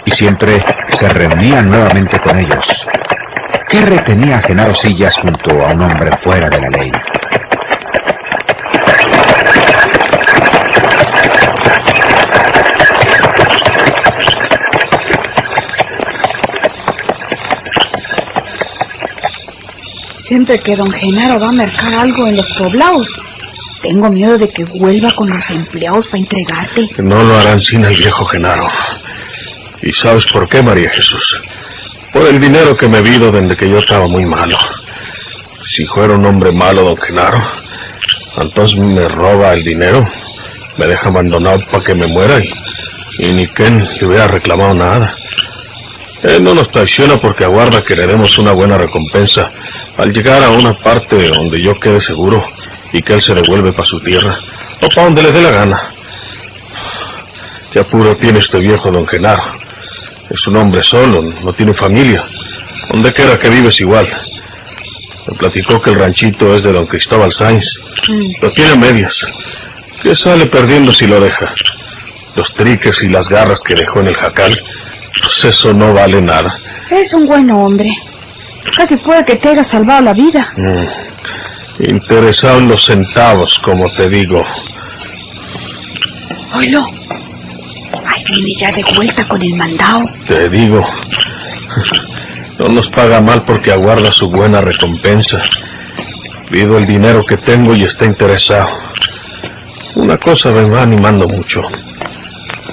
Y 0.04 0.10
siempre 0.12 0.62
se 0.92 1.08
reunían 1.08 1.68
nuevamente 1.70 2.18
con 2.20 2.38
ellos. 2.38 2.66
¿Qué 3.68 3.80
retenía 3.80 4.40
Genaro 4.40 4.74
Sillas 4.74 5.16
junto 5.18 5.64
a 5.64 5.72
un 5.72 5.82
hombre 5.82 6.10
fuera 6.22 6.48
de 6.48 6.60
la 6.60 6.68
ley? 6.68 6.90
Siempre 20.28 20.58
que 20.58 20.76
don 20.76 20.90
Genaro 20.90 21.38
va 21.38 21.48
a 21.48 21.52
mercar 21.52 21.94
algo 21.94 22.26
en 22.26 22.36
los 22.36 22.48
poblados, 22.58 23.08
tengo 23.84 24.08
miedo 24.08 24.38
de 24.38 24.48
que 24.48 24.64
vuelva 24.64 25.10
con 25.10 25.28
los 25.28 25.50
empleados 25.50 26.06
para 26.06 26.18
entregarte. 26.18 27.02
No 27.02 27.22
lo 27.22 27.36
harán 27.36 27.60
sin 27.60 27.84
el 27.84 27.94
viejo 27.94 28.24
Genaro. 28.24 28.66
¿Y 29.82 29.92
sabes 29.92 30.24
por 30.32 30.48
qué, 30.48 30.62
María 30.62 30.90
Jesús? 30.90 31.40
Por 32.12 32.26
el 32.26 32.40
dinero 32.40 32.74
que 32.76 32.88
me 32.88 33.02
vino 33.02 33.30
desde 33.30 33.56
que 33.56 33.68
yo 33.68 33.78
estaba 33.78 34.08
muy 34.08 34.24
malo. 34.24 34.56
Si 35.66 35.84
fuera 35.86 36.14
un 36.14 36.24
hombre 36.24 36.50
malo, 36.50 36.82
don 36.82 36.96
Genaro, 36.96 37.42
entonces 38.38 38.78
me 38.78 39.06
roba 39.06 39.52
el 39.52 39.62
dinero, 39.62 40.02
me 40.78 40.86
deja 40.86 41.08
abandonado 41.08 41.60
para 41.70 41.84
que 41.84 41.94
me 41.94 42.06
muera 42.06 42.38
y, 42.38 43.26
y 43.26 43.32
ni 43.32 43.46
Ken 43.48 43.86
le 44.00 44.06
hubiera 44.06 44.28
reclamado 44.28 44.74
nada. 44.74 45.14
Él 46.22 46.42
no 46.42 46.54
nos 46.54 46.70
traiciona 46.70 47.18
porque 47.18 47.44
aguarda 47.44 47.84
que 47.84 47.96
le 47.96 48.06
demos 48.06 48.38
una 48.38 48.52
buena 48.52 48.78
recompensa 48.78 49.50
al 49.98 50.10
llegar 50.10 50.42
a 50.42 50.50
una 50.50 50.72
parte 50.78 51.28
donde 51.28 51.60
yo 51.60 51.74
quede 51.74 52.00
seguro 52.00 52.42
y 52.94 53.02
que 53.02 53.12
él 53.12 53.20
se 53.20 53.34
devuelve 53.34 53.72
para 53.72 53.84
su 53.84 54.00
tierra 54.00 54.38
o 54.80 54.88
para 54.88 55.06
donde 55.06 55.22
le 55.24 55.32
dé 55.32 55.42
la 55.42 55.50
gana. 55.50 55.90
Qué 57.72 57.80
apuro 57.80 58.16
tiene 58.16 58.38
este 58.38 58.60
viejo 58.60 58.88
don 58.90 59.06
Genaro. 59.08 59.42
Es 60.30 60.46
un 60.46 60.56
hombre 60.56 60.80
solo, 60.84 61.20
no 61.20 61.52
tiene 61.54 61.74
familia. 61.74 62.24
Donde 62.92 63.12
quiera 63.12 63.36
que 63.36 63.50
vives 63.50 63.80
igual. 63.80 64.08
Me 65.26 65.36
platicó 65.36 65.80
que 65.82 65.90
el 65.90 65.98
ranchito 65.98 66.54
es 66.54 66.62
de 66.62 66.72
don 66.72 66.86
Cristóbal 66.86 67.32
Sainz. 67.32 67.66
Lo 68.40 68.52
tiene 68.52 68.76
medias. 68.76 69.26
¿Qué 70.02 70.14
sale 70.14 70.46
perdiendo 70.46 70.92
si 70.92 71.06
lo 71.08 71.18
deja? 71.18 71.52
Los 72.36 72.54
triques 72.54 73.02
y 73.02 73.08
las 73.08 73.28
garras 73.28 73.60
que 73.60 73.74
dejó 73.74 74.00
en 74.00 74.08
el 74.08 74.16
jacal, 74.16 74.56
pues 75.20 75.44
eso 75.46 75.72
no 75.72 75.92
vale 75.92 76.22
nada. 76.22 76.60
Es 76.90 77.12
un 77.12 77.26
buen 77.26 77.50
hombre. 77.50 77.88
Casi 78.76 78.96
puede 78.98 79.24
que 79.24 79.36
te 79.36 79.48
haya 79.48 79.64
salvado 79.68 80.02
la 80.02 80.12
vida. 80.12 80.52
Mm. 80.56 81.03
Interesado 81.80 82.58
en 82.58 82.68
los 82.68 82.84
centavos, 82.84 83.58
como 83.64 83.90
te 83.96 84.08
digo. 84.08 84.42
Oilo. 86.54 86.84
Ahí 88.06 88.24
viene 88.28 88.52
ya 88.60 88.70
de 88.70 88.84
vuelta 88.94 89.26
con 89.26 89.42
el 89.42 89.54
mandado. 89.54 90.04
Te 90.26 90.48
digo. 90.48 90.80
No 92.58 92.68
nos 92.68 92.88
paga 92.90 93.20
mal 93.20 93.42
porque 93.44 93.72
aguarda 93.72 94.12
su 94.12 94.30
buena 94.30 94.60
recompensa. 94.60 95.42
Pido 96.50 96.78
el 96.78 96.86
dinero 96.86 97.22
que 97.28 97.38
tengo 97.38 97.74
y 97.74 97.82
está 97.82 98.04
interesado. 98.04 98.68
Una 99.96 100.16
cosa 100.18 100.52
me 100.52 100.68
va 100.68 100.82
animando 100.82 101.26
mucho. 101.26 101.60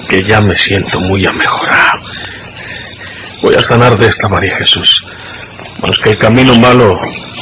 Que 0.08 0.22
ya 0.22 0.40
me 0.40 0.56
siento 0.56 1.00
muy 1.00 1.26
amejorado. 1.26 2.00
Voy 3.42 3.56
a 3.56 3.62
sanar 3.62 3.98
de 3.98 4.06
esta 4.06 4.28
María 4.28 4.56
Jesús. 4.58 5.04
Aunque 5.82 6.10
el 6.10 6.18
camino 6.18 6.54
malo 6.54 6.96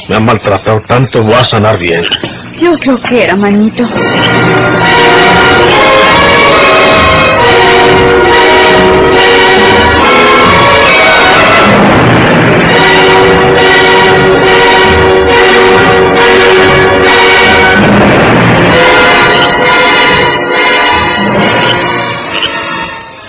me 0.09 0.15
ha 0.15 0.19
maltratado 0.19 0.81
tanto, 0.87 1.23
voy 1.23 1.33
a 1.33 1.43
sanar 1.43 1.77
bien. 1.77 2.03
Dios 2.59 2.85
lo 2.85 2.97
quiera, 2.99 3.35
manito. 3.35 3.83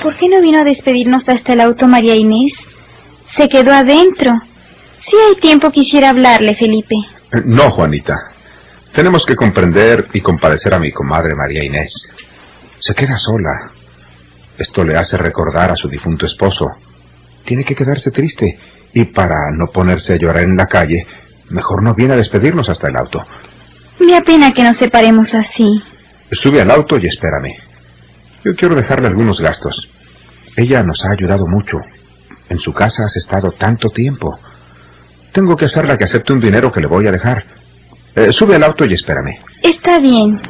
¿Por 0.02 0.16
qué 0.16 0.28
no 0.28 0.40
vino 0.40 0.60
a 0.60 0.64
despedirnos 0.64 1.28
hasta 1.28 1.52
el 1.52 1.60
auto 1.60 1.86
María 1.86 2.16
Inés? 2.16 2.52
Se 3.36 3.48
quedó 3.48 3.72
adentro. 3.72 4.32
Si 5.12 5.18
hay 5.18 5.36
tiempo 5.42 5.70
quisiera 5.70 6.08
hablarle, 6.08 6.54
Felipe. 6.54 6.94
Eh, 7.34 7.42
No, 7.44 7.70
Juanita. 7.70 8.14
Tenemos 8.94 9.26
que 9.26 9.36
comprender 9.36 10.08
y 10.14 10.22
compadecer 10.22 10.72
a 10.72 10.78
mi 10.78 10.90
comadre 10.90 11.34
María 11.34 11.62
Inés. 11.62 11.92
Se 12.78 12.94
queda 12.94 13.18
sola. 13.18 13.72
Esto 14.56 14.84
le 14.84 14.96
hace 14.96 15.18
recordar 15.18 15.70
a 15.70 15.76
su 15.76 15.86
difunto 15.88 16.24
esposo. 16.24 16.64
Tiene 17.44 17.62
que 17.62 17.74
quedarse 17.74 18.10
triste 18.10 18.58
y 18.94 19.04
para 19.04 19.50
no 19.52 19.66
ponerse 19.66 20.14
a 20.14 20.16
llorar 20.16 20.44
en 20.44 20.56
la 20.56 20.64
calle, 20.66 21.06
mejor 21.50 21.82
no 21.82 21.92
viene 21.94 22.14
a 22.14 22.16
despedirnos 22.16 22.70
hasta 22.70 22.88
el 22.88 22.96
auto. 22.96 23.22
Me 24.00 24.16
apena 24.16 24.52
que 24.52 24.62
nos 24.62 24.78
separemos 24.78 25.34
así. 25.34 25.82
Sube 26.32 26.62
al 26.62 26.70
auto 26.70 26.96
y 26.96 27.06
espérame. 27.06 27.54
Yo 28.46 28.54
quiero 28.56 28.74
dejarle 28.76 29.08
algunos 29.08 29.40
gastos. 29.42 29.90
Ella 30.56 30.82
nos 30.82 31.04
ha 31.04 31.12
ayudado 31.12 31.44
mucho. 31.46 31.76
En 32.48 32.58
su 32.58 32.72
casa 32.72 33.04
has 33.04 33.16
estado 33.18 33.52
tanto 33.52 33.90
tiempo. 33.90 34.38
Tengo 35.32 35.56
que 35.56 35.64
hacerla 35.64 35.96
que 35.96 36.04
acepte 36.04 36.32
un 36.32 36.40
dinero 36.40 36.70
que 36.70 36.80
le 36.80 36.86
voy 36.86 37.06
a 37.06 37.10
dejar. 37.10 37.44
Eh, 38.14 38.32
sube 38.32 38.56
al 38.56 38.64
auto 38.64 38.84
y 38.84 38.94
espérame. 38.94 39.38
Está 39.62 39.98
bien. 39.98 40.40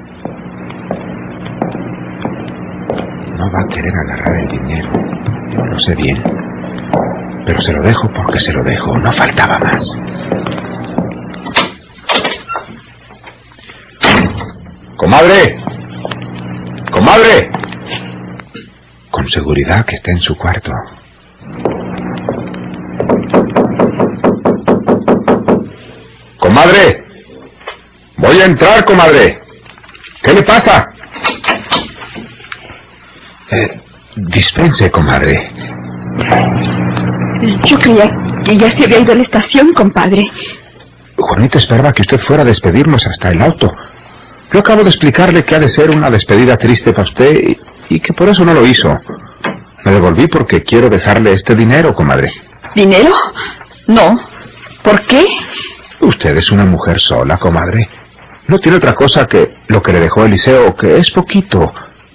No 3.36 3.50
va 3.52 3.60
a 3.64 3.68
querer 3.68 3.92
agarrar 3.94 4.36
el 4.40 4.48
dinero. 4.48 4.90
Yo 5.52 5.64
lo 5.64 5.78
sé 5.78 5.94
bien. 5.94 6.22
Pero 7.46 7.60
se 7.60 7.72
lo 7.72 7.82
dejo 7.82 8.08
porque 8.14 8.40
se 8.40 8.52
lo 8.52 8.62
dejo. 8.64 8.96
No 8.98 9.12
faltaba 9.12 9.58
más. 9.58 9.88
Comadre. 14.96 15.56
Comadre. 16.90 17.50
Con 19.10 19.28
seguridad 19.28 19.84
que 19.84 19.96
está 19.96 20.10
en 20.10 20.20
su 20.20 20.36
cuarto. 20.36 20.72
Comadre. 26.62 27.04
Voy 28.18 28.40
a 28.40 28.44
entrar, 28.44 28.84
comadre. 28.84 29.40
¿Qué 30.22 30.32
le 30.32 30.42
pasa? 30.42 30.86
Eh, 33.50 33.80
dispense, 34.16 34.88
comadre. 34.92 35.50
Yo 37.64 37.78
creía 37.80 38.10
que 38.44 38.56
ya 38.56 38.70
se 38.70 38.84
había 38.84 39.00
ido 39.00 39.12
a 39.12 39.16
la 39.16 39.22
estación, 39.22 39.72
compadre. 39.74 40.30
Juanita 41.16 41.58
esperaba 41.58 41.92
que 41.92 42.02
usted 42.02 42.20
fuera 42.20 42.42
a 42.42 42.46
despedirnos 42.46 43.04
hasta 43.08 43.30
el 43.30 43.42
auto. 43.42 43.68
Yo 44.52 44.60
acabo 44.60 44.82
de 44.84 44.90
explicarle 44.90 45.44
que 45.44 45.56
ha 45.56 45.58
de 45.58 45.68
ser 45.68 45.90
una 45.90 46.10
despedida 46.10 46.56
triste 46.56 46.92
para 46.92 47.08
usted 47.08 47.32
y, 47.34 47.58
y 47.88 48.00
que 48.00 48.12
por 48.12 48.28
eso 48.28 48.44
no 48.44 48.54
lo 48.54 48.64
hizo. 48.64 48.96
Me 49.84 49.92
devolví 49.92 50.28
porque 50.28 50.62
quiero 50.62 50.88
dejarle 50.88 51.32
este 51.32 51.56
dinero, 51.56 51.92
comadre. 51.92 52.32
¿Dinero? 52.76 53.12
No. 53.88 54.20
¿Por 54.84 55.00
qué? 55.06 55.26
Usted 56.02 56.36
es 56.36 56.50
una 56.50 56.64
mujer 56.64 57.00
sola, 57.00 57.38
comadre. 57.38 57.88
No 58.48 58.58
tiene 58.58 58.78
otra 58.78 58.94
cosa 58.94 59.26
que 59.26 59.54
lo 59.68 59.80
que 59.80 59.92
le 59.92 60.00
dejó 60.00 60.24
Eliseo, 60.24 60.74
que 60.74 60.98
es 60.98 61.10
poquito, 61.12 61.72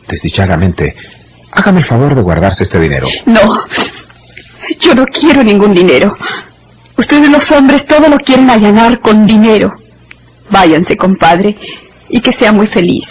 desdichadamente. 0.07 0.93
Hágame 1.53 1.79
el 1.79 1.85
favor 1.85 2.13
de 2.13 2.21
guardarse 2.21 2.63
este 2.63 2.79
dinero. 2.79 3.07
No. 3.25 3.63
Yo 4.81 4.93
no 4.93 5.05
quiero 5.05 5.41
ningún 5.41 5.73
dinero. 5.73 6.17
Ustedes 6.97 7.29
los 7.29 7.49
hombres 7.51 7.85
todo 7.85 8.09
lo 8.09 8.17
quieren 8.17 8.49
allanar 8.49 8.99
con 8.99 9.25
dinero. 9.25 9.71
Váyanse, 10.49 10.97
compadre, 10.97 11.57
y 12.09 12.19
que 12.19 12.33
sea 12.33 12.51
muy 12.51 12.67
feliz. 12.67 13.05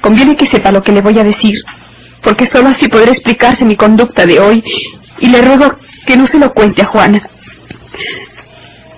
Conviene 0.00 0.36
que 0.36 0.48
sepa 0.48 0.72
lo 0.72 0.82
que 0.82 0.92
le 0.92 1.02
voy 1.02 1.18
a 1.18 1.24
decir, 1.24 1.58
porque 2.22 2.46
solo 2.46 2.70
así 2.70 2.88
podré 2.88 3.10
explicarse 3.10 3.64
mi 3.66 3.76
conducta 3.76 4.24
de 4.24 4.40
hoy, 4.40 4.64
y 5.18 5.28
le 5.28 5.42
ruego 5.42 5.76
que 6.06 6.16
no 6.16 6.26
se 6.26 6.38
lo 6.38 6.54
cuente 6.54 6.82
a 6.82 6.86
Juana. 6.86 7.28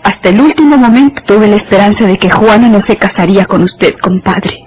Hasta 0.03 0.31
el 0.31 0.41
último 0.41 0.77
momento 0.77 1.23
tuve 1.25 1.47
la 1.47 1.57
esperanza 1.57 2.05
de 2.05 2.17
que 2.17 2.31
Juana 2.31 2.69
no 2.69 2.81
se 2.81 2.97
casaría 2.97 3.45
con 3.45 3.63
usted, 3.63 3.95
compadre, 3.99 4.59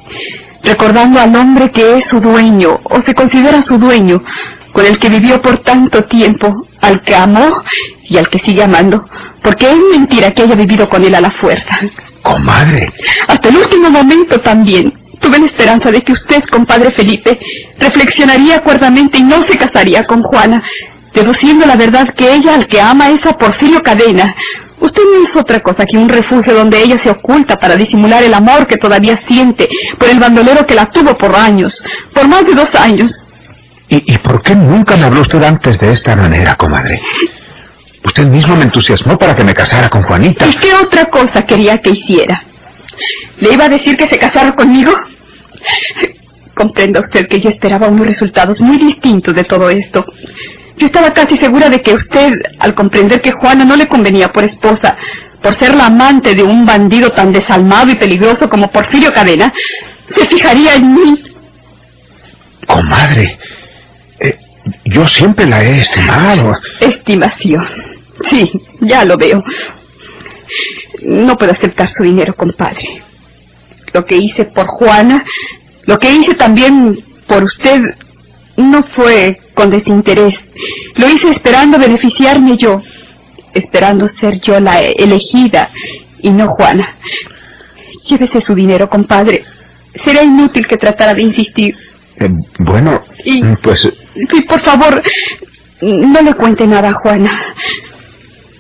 recordando 0.63 1.19
al 1.19 1.35
hombre 1.35 1.71
que 1.71 1.97
es 1.97 2.05
su 2.05 2.19
dueño, 2.19 2.79
o 2.83 3.01
se 3.01 3.13
considera 3.13 3.61
su 3.61 3.77
dueño, 3.77 4.23
con 4.71 4.85
el 4.85 4.99
que 4.99 5.09
vivió 5.09 5.41
por 5.41 5.59
tanto 5.59 6.03
tiempo, 6.05 6.67
al 6.81 7.01
que 7.01 7.15
amó 7.15 7.61
y 8.03 8.17
al 8.17 8.27
que 8.29 8.39
sigue 8.39 8.63
amando, 8.63 9.07
porque 9.41 9.71
es 9.71 9.77
mentira 9.91 10.31
que 10.31 10.43
haya 10.43 10.55
vivido 10.55 10.89
con 10.89 11.03
él 11.03 11.15
a 11.15 11.21
la 11.21 11.31
fuerza. 11.31 11.79
Comadre. 12.21 12.91
Hasta 13.27 13.49
el 13.49 13.57
último 13.57 13.89
momento 13.89 14.39
también 14.41 14.93
tuve 15.19 15.39
la 15.39 15.45
esperanza 15.47 15.91
de 15.91 16.01
que 16.01 16.11
usted, 16.11 16.43
compadre 16.51 16.91
Felipe, 16.91 17.39
reflexionaría 17.79 18.59
cuerdamente 18.59 19.17
y 19.17 19.23
no 19.23 19.43
se 19.43 19.57
casaría 19.57 20.03
con 20.05 20.21
Juana, 20.21 20.61
deduciendo 21.13 21.65
la 21.65 21.75
verdad 21.75 22.13
que 22.13 22.33
ella 22.33 22.55
al 22.55 22.67
que 22.67 22.81
ama 22.81 23.09
es 23.09 23.25
a 23.25 23.37
Porfirio 23.37 23.81
Cadena. 23.81 24.35
Usted 24.83 25.01
no 25.01 25.25
es 25.29 25.35
otra 25.37 25.61
cosa 25.61 25.85
que 25.85 25.97
un 25.97 26.09
refugio 26.09 26.53
donde 26.53 26.83
ella 26.83 26.97
se 27.01 27.09
oculta 27.09 27.55
para 27.55 27.77
disimular 27.77 28.21
el 28.21 28.33
amor 28.33 28.67
que 28.67 28.75
todavía 28.75 29.17
siente 29.25 29.69
por 29.97 30.09
el 30.09 30.19
bandolero 30.19 30.65
que 30.65 30.75
la 30.75 30.87
tuvo 30.87 31.17
por 31.17 31.33
años, 31.33 31.81
por 32.13 32.27
más 32.27 32.45
de 32.45 32.53
dos 32.53 32.75
años. 32.75 33.13
¿Y, 33.87 34.13
y 34.13 34.17
por 34.17 34.41
qué 34.41 34.53
nunca 34.55 34.97
me 34.97 35.05
habló 35.05 35.21
usted 35.21 35.41
antes 35.41 35.79
de 35.79 35.93
esta 35.93 36.17
manera, 36.17 36.55
comadre? 36.55 36.99
Usted 38.03 38.25
mismo 38.27 38.57
me 38.57 38.63
entusiasmó 38.63 39.17
para 39.17 39.33
que 39.33 39.45
me 39.45 39.53
casara 39.53 39.87
con 39.87 40.03
Juanita. 40.03 40.45
¿Y 40.47 40.55
qué 40.55 40.73
otra 40.75 41.05
cosa 41.05 41.45
quería 41.45 41.77
que 41.77 41.91
hiciera? 41.91 42.43
¿Le 43.37 43.53
iba 43.53 43.63
a 43.63 43.69
decir 43.69 43.95
que 43.95 44.09
se 44.09 44.19
casara 44.19 44.53
conmigo? 44.53 44.91
Comprenda 46.53 46.99
usted 46.99 47.29
que 47.29 47.39
yo 47.39 47.49
esperaba 47.49 47.87
unos 47.87 48.05
resultados 48.05 48.59
muy 48.59 48.77
distintos 48.77 49.33
de 49.33 49.45
todo 49.45 49.69
esto. 49.69 50.05
Yo 50.77 50.87
estaba 50.87 51.13
casi 51.13 51.37
segura 51.37 51.69
de 51.69 51.81
que 51.81 51.93
usted, 51.93 52.33
al 52.59 52.73
comprender 52.73 53.21
que 53.21 53.31
Juana 53.31 53.63
no 53.63 53.75
le 53.75 53.87
convenía 53.87 54.31
por 54.31 54.43
esposa, 54.43 54.97
por 55.41 55.55
ser 55.55 55.75
la 55.75 55.87
amante 55.87 56.33
de 56.33 56.43
un 56.43 56.65
bandido 56.65 57.11
tan 57.11 57.31
desalmado 57.31 57.91
y 57.91 57.95
peligroso 57.95 58.49
como 58.49 58.71
Porfirio 58.71 59.13
Cadena, 59.13 59.53
se 60.07 60.25
fijaría 60.25 60.75
en 60.75 60.93
mí. 60.93 61.23
Comadre, 62.67 63.37
eh, 64.19 64.37
yo 64.85 65.05
siempre 65.07 65.45
la 65.45 65.63
he 65.63 65.79
estimado. 65.79 66.53
Estimación. 66.79 67.67
Sí, 68.29 68.49
ya 68.81 69.03
lo 69.05 69.17
veo. 69.17 69.43
No 71.03 71.37
puedo 71.37 71.51
aceptar 71.51 71.89
su 71.89 72.03
dinero, 72.03 72.35
compadre. 72.35 73.03
Lo 73.93 74.05
que 74.05 74.15
hice 74.15 74.45
por 74.45 74.67
Juana, 74.67 75.23
lo 75.85 75.99
que 75.99 76.11
hice 76.11 76.33
también 76.35 76.97
por 77.27 77.43
usted, 77.43 77.81
no 78.57 78.83
fue 78.95 79.39
con 79.53 79.69
desinterés. 79.69 80.35
Lo 80.95 81.09
hice 81.09 81.29
esperando 81.31 81.77
beneficiarme 81.77 82.57
yo, 82.57 82.81
esperando 83.53 84.07
ser 84.09 84.39
yo 84.41 84.59
la 84.59 84.81
elegida 84.81 85.71
y 86.19 86.29
no 86.31 86.47
Juana. 86.49 86.95
Llévese 88.05 88.41
su 88.41 88.53
dinero, 88.55 88.89
compadre. 88.89 89.43
Será 90.03 90.23
inútil 90.23 90.67
que 90.67 90.77
tratara 90.77 91.13
de 91.13 91.21
insistir. 91.21 91.75
Eh, 92.19 92.29
bueno, 92.59 93.01
Y- 93.23 93.43
pues 93.61 93.91
Sí, 94.31 94.41
por 94.41 94.61
favor, 94.61 95.01
no 95.81 96.21
le 96.21 96.33
cuente 96.35 96.67
nada 96.67 96.89
a 96.89 96.93
Juana. 96.93 97.31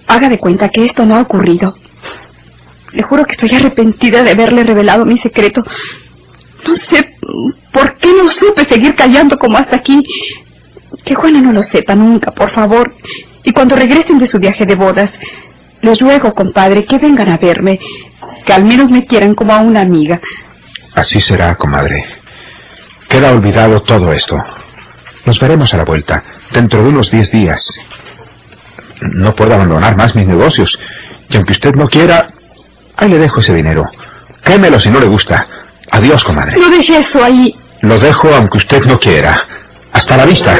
Haga 0.07 0.29
de 0.29 0.39
cuenta 0.39 0.69
que 0.69 0.85
esto 0.85 1.05
no 1.05 1.15
ha 1.15 1.21
ocurrido. 1.21 1.75
Le 2.91 3.03
juro 3.03 3.25
que 3.25 3.33
estoy 3.33 3.51
arrepentida 3.55 4.23
de 4.23 4.31
haberle 4.31 4.63
revelado 4.63 5.05
mi 5.05 5.17
secreto. 5.19 5.61
No 6.67 6.75
sé 6.75 7.15
por 7.73 7.97
qué 7.97 8.09
no 8.13 8.29
supe 8.29 8.65
seguir 8.65 8.95
callando 8.95 9.37
como 9.37 9.57
hasta 9.57 9.75
aquí. 9.77 10.01
Que 11.03 11.15
Juana 11.15 11.41
no 11.41 11.51
lo 11.51 11.63
sepa 11.63 11.95
nunca, 11.95 12.31
por 12.31 12.51
favor. 12.51 12.95
Y 13.43 13.51
cuando 13.51 13.75
regresen 13.75 14.19
de 14.19 14.27
su 14.27 14.39
viaje 14.39 14.65
de 14.65 14.75
bodas, 14.75 15.09
les 15.81 15.99
ruego, 15.99 16.33
compadre, 16.33 16.85
que 16.85 16.97
vengan 16.97 17.29
a 17.29 17.37
verme, 17.37 17.79
que 18.45 18.53
al 18.53 18.63
menos 18.63 18.89
me 18.89 19.05
quieran 19.05 19.35
como 19.35 19.53
a 19.53 19.59
una 19.59 19.81
amiga. 19.81 20.21
así 20.95 21.19
será, 21.19 21.55
comadre. 21.55 22.05
Queda 23.09 23.31
olvidado 23.31 23.81
todo 23.81 24.13
esto. 24.13 24.35
Nos 25.25 25.39
veremos 25.39 25.73
a 25.73 25.77
la 25.77 25.83
vuelta, 25.85 26.23
dentro 26.51 26.83
de 26.83 26.89
unos 26.89 27.11
diez 27.11 27.31
días. 27.31 27.61
No 29.01 29.35
puedo 29.35 29.53
abandonar 29.53 29.97
más 29.97 30.15
mis 30.15 30.27
negocios. 30.27 30.77
Y 31.29 31.35
aunque 31.35 31.53
usted 31.53 31.73
no 31.75 31.87
quiera, 31.87 32.29
ahí 32.95 33.09
le 33.09 33.17
dejo 33.19 33.41
ese 33.41 33.53
dinero. 33.53 33.83
Quémelo 34.43 34.79
si 34.79 34.89
no 34.89 34.99
le 34.99 35.07
gusta. 35.07 35.47
Adiós, 35.91 36.23
comadre. 36.23 36.57
No 36.57 36.69
deje 36.69 36.99
eso 36.99 37.23
ahí. 37.23 37.53
Lo 37.83 37.99
dejo 37.99 38.33
aunque 38.33 38.59
usted 38.59 38.81
no 38.83 38.97
quiera. 38.97 39.37
Hasta 39.91 40.15
la 40.15 40.25
vista. 40.25 40.57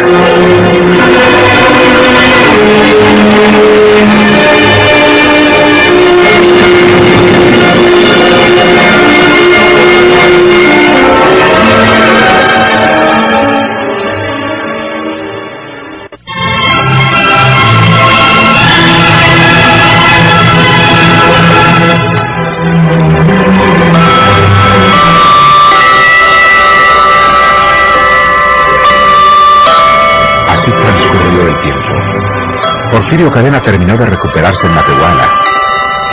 Porfirio 33.14 33.32
Cadena 33.32 33.62
terminó 33.62 33.96
de 33.96 34.08
recuperarse 34.08 34.66
en 34.66 34.74
Matehuala. 34.74 35.30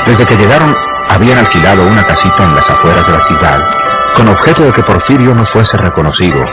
Desde 0.04 0.26
que 0.26 0.36
llegaron, 0.36 0.76
habían 1.08 1.38
alquilado 1.38 1.86
una 1.86 2.04
casita 2.04 2.44
en 2.44 2.54
las 2.54 2.68
afueras 2.68 3.06
de 3.06 3.12
la 3.14 3.24
ciudad, 3.24 3.58
con 4.14 4.28
objeto 4.28 4.64
de 4.64 4.72
que 4.74 4.82
Porfirio 4.82 5.34
no 5.34 5.46
fuese 5.46 5.78
reconocido. 5.78 6.44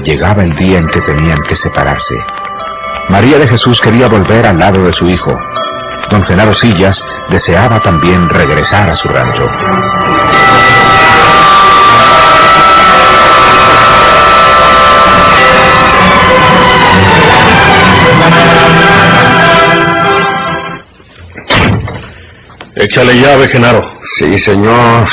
Llegaba 0.00 0.42
el 0.42 0.56
día 0.56 0.78
en 0.78 0.88
que 0.88 1.00
tenían 1.02 1.38
que 1.46 1.54
separarse. 1.54 2.16
María 3.10 3.38
de 3.38 3.46
Jesús 3.46 3.80
quería 3.80 4.08
volver 4.08 4.44
al 4.44 4.58
lado 4.58 4.82
de 4.82 4.92
su 4.92 5.06
hijo. 5.06 5.38
Don 6.10 6.24
Genaro 6.24 6.56
Sillas 6.56 7.06
deseaba 7.30 7.78
también 7.78 8.28
regresar 8.28 8.90
a 8.90 8.96
su 8.96 9.06
rancho. 9.06 9.46
Échale 22.84 23.14
llave, 23.20 23.48
Genaro. 23.48 23.82
Sí, 24.16 24.38
señor. 24.38 25.08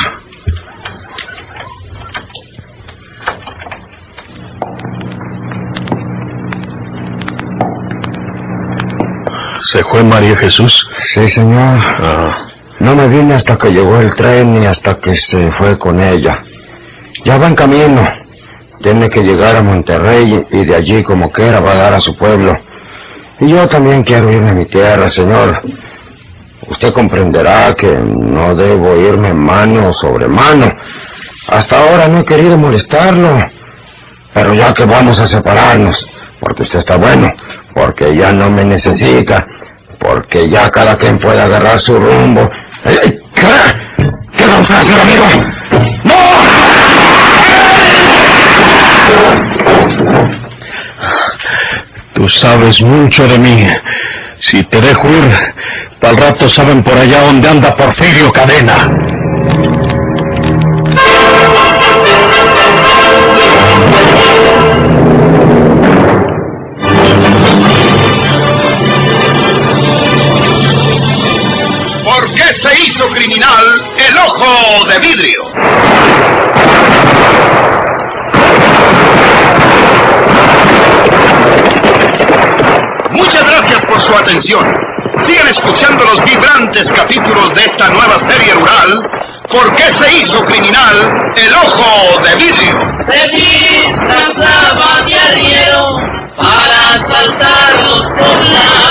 ¿Se 9.71 9.83
fue 9.85 10.03
María 10.03 10.35
Jesús? 10.37 10.87
Sí, 11.13 11.27
señor. 11.29 11.79
Ah, 11.81 12.51
No 12.79 12.95
me 12.95 13.07
vine 13.07 13.33
hasta 13.35 13.57
que 13.57 13.71
llegó 13.71 13.99
el 13.99 14.13
tren 14.13 14.53
ni 14.53 14.65
hasta 14.65 14.95
que 14.99 15.15
se 15.15 15.51
fue 15.53 15.77
con 15.79 15.99
ella. 15.99 16.39
Ya 17.23 17.37
va 17.37 17.47
en 17.47 17.55
camino. 17.55 18.03
Tiene 18.81 19.09
que 19.09 19.23
llegar 19.23 19.55
a 19.55 19.61
Monterrey 19.63 20.45
y 20.51 20.65
de 20.65 20.75
allí 20.75 21.03
como 21.03 21.31
quiera 21.31 21.59
va 21.61 21.71
a 21.71 21.75
dar 21.77 21.93
a 21.93 22.01
su 22.01 22.15
pueblo. 22.17 22.57
Y 23.39 23.49
yo 23.49 23.67
también 23.67 24.03
quiero 24.03 24.31
irme 24.31 24.49
a 24.49 24.53
mi 24.53 24.65
tierra, 24.65 25.09
señor. 25.09 25.61
Usted 26.67 26.93
comprenderá 26.93 27.73
que 27.75 27.87
no 27.87 28.55
debo 28.55 28.95
irme 28.95 29.33
mano 29.33 29.93
sobre 29.93 30.27
mano. 30.27 30.71
Hasta 31.47 31.77
ahora 31.77 32.07
no 32.07 32.19
he 32.19 32.25
querido 32.25 32.57
molestarlo. 32.57 33.37
Pero 34.33 34.53
ya 34.53 34.73
que 34.73 34.85
vamos 34.85 35.19
a 35.19 35.27
separarnos, 35.27 36.05
porque 36.39 36.63
usted 36.63 36.79
está 36.79 36.97
bueno, 36.97 37.31
porque 37.73 38.15
ya 38.15 38.31
no 38.31 38.49
me 38.49 38.65
necesita, 38.65 39.45
porque 39.99 40.49
ya 40.49 40.69
cada 40.71 40.97
quien 40.97 41.19
puede 41.19 41.41
agarrar 41.41 41.79
su 41.79 41.97
rumbo. 41.97 42.49
¡Ay, 42.83 42.97
ay, 43.03 43.19
¿Qué? 43.33 44.03
¿Qué 44.37 44.45
vamos 44.45 44.69
a 44.69 44.81
hacer, 44.81 44.99
amigo? 44.99 45.25
Tú 52.13 52.27
sabes 52.27 52.81
mucho 52.81 53.27
de 53.27 53.37
mí. 53.39 53.67
Si 54.39 54.63
te 54.63 54.81
dejo 54.81 55.07
ir, 55.07 55.31
al 56.05 56.17
rato 56.17 56.47
saben 56.47 56.83
por 56.83 56.97
allá 56.97 57.21
dónde 57.21 57.49
anda 57.49 57.75
Porfirio 57.75 58.31
Cadena. 58.31 58.87
¿Por 72.03 72.33
qué 72.35 72.43
se 72.61 72.83
hizo 72.83 73.07
criminal 73.09 73.63
el 73.97 74.17
ojo 74.17 74.85
de 74.87 74.99
vidrio? 74.99 75.43
Muchas 83.11 83.43
gracias 83.43 83.85
por 83.85 84.01
su 84.01 84.13
atención. 84.13 84.94
Sigan 85.25 85.47
escuchando 85.47 86.03
los 86.03 86.23
vibrantes 86.23 86.87
capítulos 86.91 87.53
de 87.55 87.61
esta 87.65 87.89
nueva 87.89 88.19
serie 88.29 88.53
rural. 88.53 89.01
¿Por 89.49 89.75
qué 89.75 89.83
se 89.83 90.17
hizo 90.17 90.43
criminal 90.45 91.11
el 91.35 91.53
ojo 91.53 92.21
de 92.21 92.35
vidrio? 92.35 92.79
Se 93.07 93.27
disfrazaba 93.29 95.01
de 95.05 95.15
arriero 95.15 95.87
para 96.37 96.95
asaltar 96.95 97.83
los 97.83 98.03
poblados. 98.19 98.85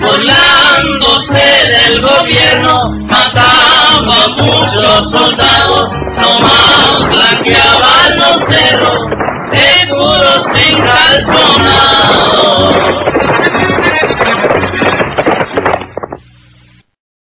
Burlándose 0.00 1.46
del 1.68 2.00
gobierno, 2.02 2.90
mataba 3.06 4.24
a 4.24 4.28
muchos 4.42 5.10
soldados, 5.12 5.90
nomás 6.16 6.98
blanqueaban 7.10 8.18
los 8.18 8.44
cerros, 8.48 8.98
muros 10.14 10.46
engalponados. 10.54 13.33